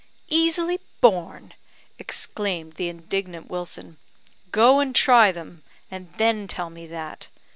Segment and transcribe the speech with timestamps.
[0.29, 1.53] "Easily borne!"
[1.99, 3.97] exclaimed the indignant Wilson.
[4.51, 7.27] "Go and try them; and then tell me that.